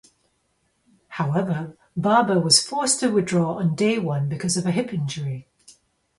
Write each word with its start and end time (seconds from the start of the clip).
However, 1.09 1.77
Barber 1.95 2.39
was 2.39 2.65
forced 2.65 3.01
to 3.01 3.11
withdraw 3.13 3.59
on 3.59 3.75
day 3.75 3.99
one 3.99 4.29
because 4.29 4.57
of 4.57 4.65
a 4.65 4.71
hip 4.71 4.91
injury. 4.91 5.47